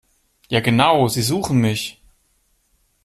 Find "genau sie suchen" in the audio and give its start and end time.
0.61-1.59